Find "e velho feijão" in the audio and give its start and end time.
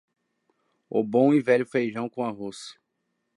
1.31-2.09